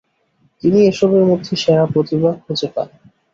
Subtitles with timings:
[0.63, 2.87] তিনি এসবের মধ্যে সেরা প্রতিভা খুঁজে পান।